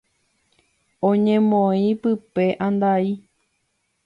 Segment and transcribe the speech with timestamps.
[1.09, 3.05] Oñemoĩ pype andai.